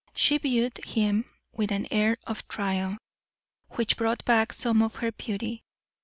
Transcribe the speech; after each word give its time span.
She 0.15 0.39
viewed 0.39 0.79
him 0.83 1.25
with 1.53 1.71
an 1.71 1.87
air 1.91 2.17
of 2.25 2.47
triumph, 2.47 2.97
which 3.73 3.97
brought 3.97 4.25
back 4.25 4.51
some 4.51 4.81
of 4.81 4.95
her 4.95 5.11
beauty. 5.11 5.63